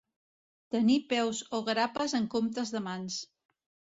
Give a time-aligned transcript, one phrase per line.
[0.75, 3.19] Tenir peus o grapes en comptes de mans.